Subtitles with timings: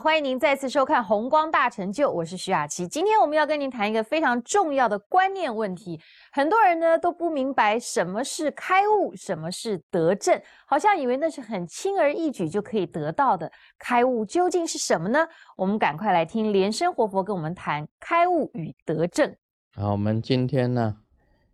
[0.00, 2.88] 欢迎您再次收看《红光大成就》，我是徐雅琪。
[2.88, 6.00] 今天我们要跟您谈一个非常重要的观念问题。
[6.32, 13.52] 很多人呢都不明白什么是开悟，什么是得正，好像以为那是很轻而易举就可以得到的。
[13.78, 15.28] 开悟究竟是什么呢？
[15.54, 19.36] 我们赶快来听莲生活佛跟我们谈开悟与得正。
[19.74, 20.96] 好，我们今天呢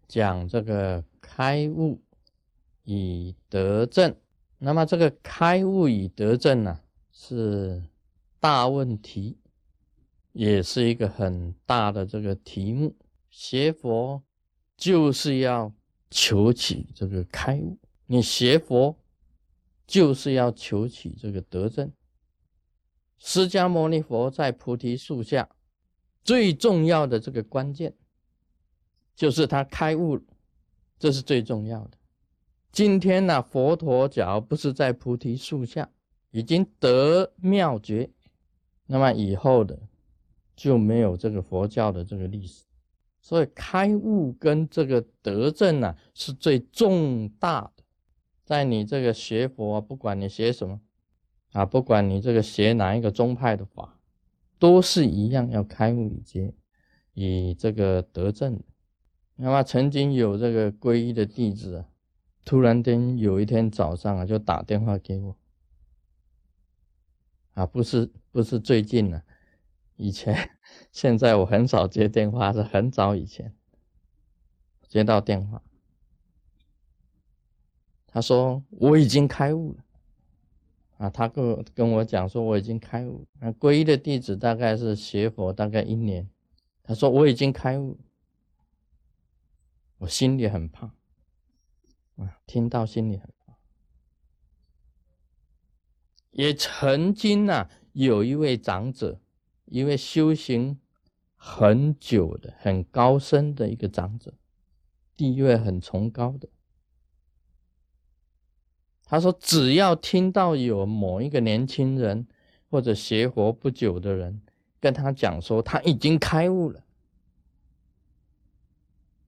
[0.07, 2.01] 讲这个开悟
[2.85, 4.15] 与得正。
[4.59, 6.79] 那么这个开悟与得正呢？
[7.11, 7.83] 是
[8.39, 9.39] 大问题，
[10.33, 12.95] 也是一个很大的这个题目。
[13.31, 14.23] 学佛
[14.77, 15.73] 就是要
[16.11, 18.97] 求取这个开悟，你学佛
[19.87, 21.93] 就是要求取这个德正。
[23.19, 25.49] 释迦牟尼佛在菩提树下
[26.23, 27.95] 最重要的这个关键，
[29.15, 30.21] 就是他开悟，
[30.99, 31.99] 这是最重要的。
[32.73, 35.91] 今天呢，佛陀脚不是在菩提树下，
[36.31, 38.11] 已经得妙觉，
[38.87, 39.79] 那么以后的
[40.55, 42.65] 就没有这个佛教的这个历史。
[43.21, 47.83] 所以开悟跟这个德正呢是最重大的。
[48.45, 50.81] 在你这个学佛，不管你学什么
[51.51, 53.99] 啊，不管你这个学哪一个宗派的法，
[54.61, 56.55] 都是一样要开悟以结，
[57.15, 58.61] 以这个德正。
[59.35, 61.89] 那么曾经有这个皈依的弟子啊，
[62.45, 65.37] 突然间有一天早上啊，就打电话给我。
[67.57, 69.25] 啊，不是不是最近了，
[69.97, 70.59] 以前
[70.93, 73.57] 现在我很少接电话，是很早以前
[74.87, 75.63] 接到电话，
[78.07, 79.85] 他说我已经开悟了，
[80.99, 86.29] 啊，他跟跟我讲说我已经开悟，那皈依的弟子大概是学佛大概一年，
[86.83, 87.99] 他说我已经开悟，
[89.97, 90.89] 我心里很怕，
[92.17, 93.36] 啊，听到心里很。
[96.37, 99.19] 也曾经呢，有一位长者，
[99.65, 100.79] 一位修行
[101.35, 104.35] 很久的、很高深的一个长者，
[105.17, 106.47] 地位很崇高的。
[109.03, 112.27] 他说：“只要听到有某一个年轻人
[112.69, 114.43] 或者学佛不久的人
[114.79, 116.85] 跟他讲说他已经开悟了，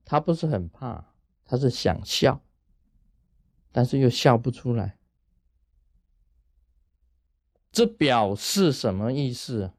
[0.04, 1.14] 他不是很怕，
[1.47, 2.42] 他是想笑，
[3.72, 4.97] 但是又笑不出来。”
[7.70, 9.72] 这表示什么意思？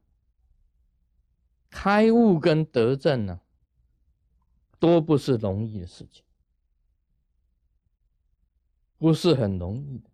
[1.68, 3.40] 开悟跟得正呢，
[4.78, 6.24] 都不是容易的事情，
[8.98, 10.10] 不是很容易的。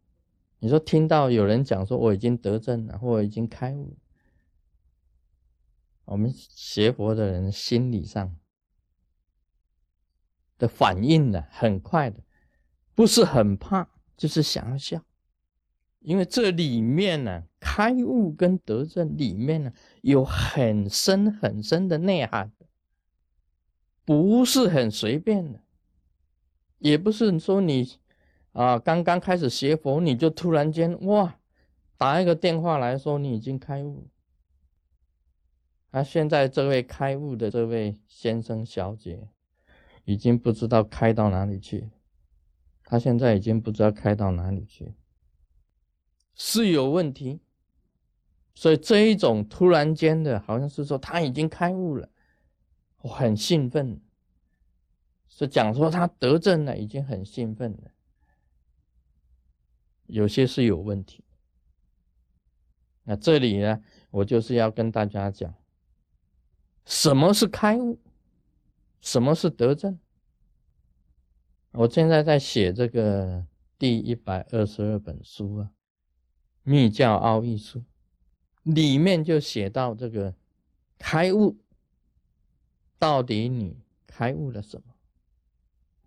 [0.59, 3.97] 你说听到有人讲说我已经得正了，或已经开悟，
[6.05, 8.37] 我们学佛的人心理上
[10.59, 12.23] 的反应呢，很快的，
[12.95, 15.03] 不是很怕，就是想要笑。
[16.07, 19.73] 因为这里面呢，开悟跟得正里面呢，
[20.03, 22.53] 有很深很深的内涵，
[24.05, 25.61] 不是很随便的，
[26.79, 27.99] 也不是说你
[28.53, 31.41] 啊刚刚开始学佛，你就突然间哇
[31.97, 34.07] 打一个电话来说你已经开悟。
[35.91, 39.29] 啊，现在这位开悟的这位先生小姐，
[40.05, 41.91] 已经不知道开到哪里去，
[42.85, 44.95] 他现在已经不知道开到哪里去。
[46.39, 47.41] 是有问题，
[48.55, 52.11] 所以这一种突然间的，好像是说他已经开悟了，
[52.99, 54.01] 我很兴奋，
[55.29, 57.91] 是讲说他得证了，已经很兴奋了。
[60.05, 61.25] 有些是有问题。
[63.05, 65.55] 那这里呢，我就是要跟大家讲，
[66.85, 67.99] 什么是开悟，
[69.01, 69.99] 什么是得证。
[71.73, 73.47] 我现在在写这个
[73.79, 75.71] 第一百二十二本书啊。
[76.69, 77.85] 密教奥义书
[78.65, 80.35] 里面就写到这个
[80.99, 81.59] 开悟，
[82.99, 84.95] 到底你开悟了什么？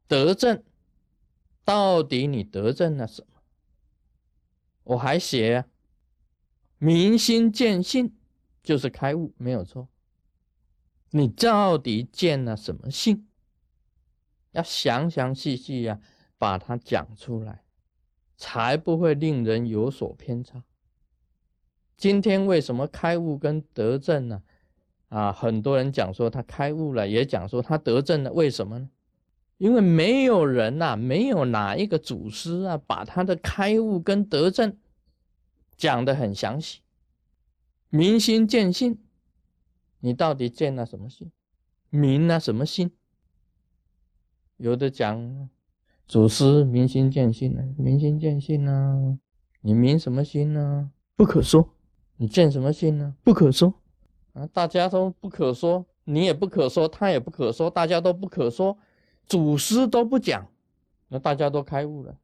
[0.06, 0.62] 得正，
[1.64, 3.42] 到底你得正了什么？
[4.84, 5.64] 我还写
[6.78, 8.18] 明心见性，
[8.62, 9.88] 就是开悟，没有错。
[11.12, 13.30] 你到底见了什么性？
[14.52, 16.02] 要详详细细呀，
[16.38, 17.64] 把它讲出来。
[18.40, 20.64] 才不会令人有所偏差。
[21.98, 24.42] 今天为什么开悟跟得正呢？
[25.10, 28.90] 啊，很多人讲说他开悟了，也讲说他得正了，为什么呢？
[29.58, 34.78] 因为没有人呐，没有哪一个祖师啊，把他的开悟跟得正
[35.76, 36.80] 讲得很详细。
[37.90, 39.00] 明心见性，
[40.00, 41.30] 你到底见了什么性？
[41.90, 42.90] 明了什么性？
[44.56, 45.50] 有的讲。
[46.10, 47.64] 祖师明心见性呢？
[47.78, 49.20] 明心见性呢？
[49.62, 50.90] 你明什么心呢？
[51.16, 51.76] 不可说。
[52.18, 53.16] 你见什么性呢？
[53.24, 53.72] 不可说
[54.34, 54.48] 啊！
[54.48, 58.76] 大家都不可说，你也不可说，他也不可说，大家都不可说，
[59.28, 60.48] 祖师都不讲，
[61.10, 62.18] 那大家都开悟了。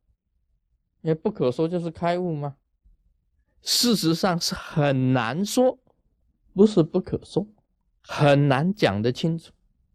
[1.03, 2.55] 因为不可说就是开悟吗？
[3.61, 5.77] 事实上是很难说，
[6.55, 7.45] 不是不可说，
[8.01, 9.53] 很难讲得清楚。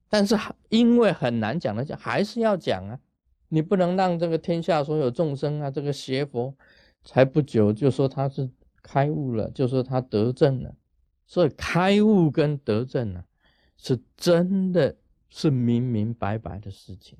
[0.09, 0.39] 但是
[0.69, 3.01] 因为很难讲得讲，还是要讲啊！
[3.51, 6.55] 你不能让这个天下所有众生啊，这个邪佛
[7.05, 8.51] 才不久就说他是。
[8.83, 10.75] 开悟了，就说他得正了，
[11.27, 13.23] 所以开悟跟得正啊，
[13.77, 14.97] 是真的
[15.29, 17.19] 是明明白白的事情，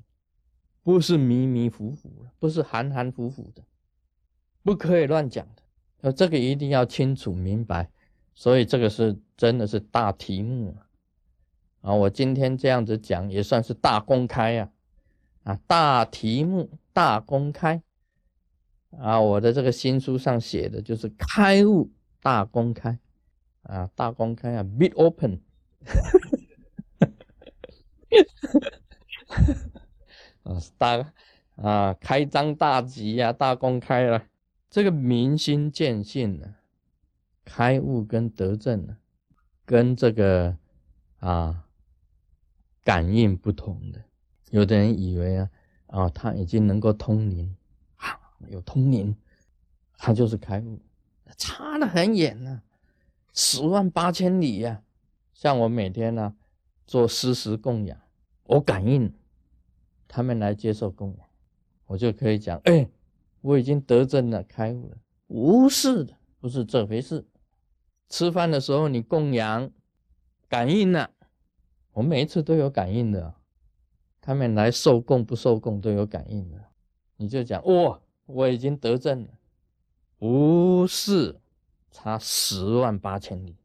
[0.81, 3.61] 不是迷迷糊糊的，不是含含糊糊的，
[4.63, 5.61] 不可以乱讲的。
[6.01, 7.91] 呃，这个一定要清楚明白，
[8.33, 10.89] 所以这个是真的是大题目啊！
[11.81, 14.73] 啊，我今天这样子讲也算是大公开呀，啊，
[15.43, 17.81] 啊大题目大公开。
[18.99, 21.89] 啊，我的这个新书上写的就是开悟
[22.21, 22.99] 大公开，
[23.61, 25.39] 啊，大公开啊，big open，
[30.43, 31.13] 啊，大
[31.55, 34.25] 啊，开张大吉呀，大公开了，
[34.69, 36.55] 这个明心见性呢，
[37.45, 38.97] 开悟跟得正呢，
[39.63, 40.57] 跟这个
[41.19, 41.69] 啊
[42.83, 44.03] 感应不同的，
[44.51, 45.49] 有的人以为啊，
[45.87, 47.55] 啊，他已经能够通灵。
[47.95, 49.15] 啊有通灵，
[49.97, 50.79] 他就是开悟，
[51.37, 52.61] 差得很远呐，
[53.33, 54.83] 十万八千里呀。
[55.33, 56.35] 像我每天呢
[56.85, 57.97] 做施食供养，
[58.43, 59.13] 我感应
[60.07, 61.27] 他们来接受供养，
[61.85, 62.89] 我就可以讲：哎，
[63.41, 67.25] 我已经得证了，开悟了，无事的，不是这回事。
[68.09, 69.71] 吃饭的时候你供养，
[70.49, 71.11] 感应了，
[71.93, 73.35] 我每一次都有感应的，
[74.21, 76.57] 他们来受供不受供都有感应的，
[77.17, 77.99] 你就讲哇。
[78.27, 79.27] 我已经得证了，
[80.17, 81.41] 不是
[81.91, 83.57] 差十万八千里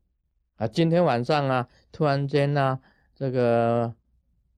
[0.57, 0.67] 啊！
[0.67, 2.81] 今天晚上啊，突然间呢，
[3.15, 3.95] 这个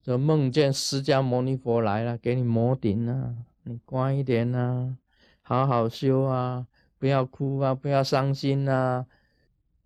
[0.01, 3.35] 就梦见释迦牟尼佛来了，给你摩顶啊，
[3.65, 4.97] 你乖一点啊，
[5.43, 6.65] 好好修啊，
[6.97, 9.05] 不要哭啊，不要伤心啊！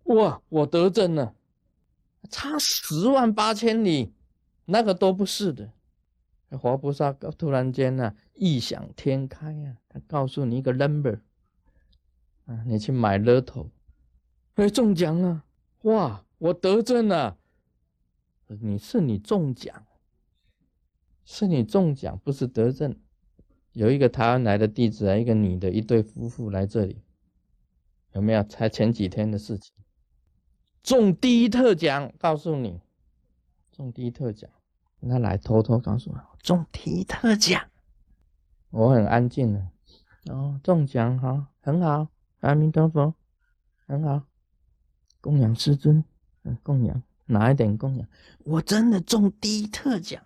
[0.04, 1.34] 哇，我得证了，
[2.30, 4.14] 差十万八千里，
[4.64, 5.70] 那个都不是的。
[6.56, 11.20] 活菩萨突然间呢，异想天开啊，他告诉你一个 number
[12.46, 13.70] 啊，你去买乐透，
[14.54, 15.44] 哎，中奖了，
[15.82, 17.38] 哇，我得证了。
[18.60, 19.86] 你是你中奖，
[21.24, 22.94] 是你中奖，不是得证。
[23.72, 27.02] 有一个台湾来的弟子啊，一个女的，一对夫妇来这里，
[28.12, 28.42] 有没有？
[28.44, 29.74] 才前几天的事情，
[30.82, 32.80] 中第一特奖，告诉你，
[33.72, 34.48] 中第一特奖。
[35.08, 37.62] 他来偷偷告诉我中第一特奖，
[38.70, 39.68] 我很安静的。
[40.32, 42.08] 哦，中奖哈，很好，
[42.40, 43.14] 阿弥陀佛，
[43.86, 44.22] 很好，
[45.20, 46.02] 供养师尊，
[46.44, 48.08] 嗯，供养拿一点供养。
[48.44, 50.22] 我真的中第一特奖，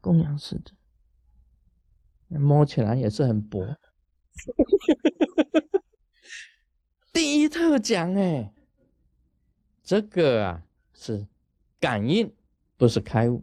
[0.00, 3.76] 供养师尊，摸起来也是很薄。
[7.12, 8.54] 第一特奖哎，
[9.82, 10.62] 这个啊
[10.94, 11.26] 是
[11.80, 12.32] 感应，
[12.76, 13.42] 不是开悟。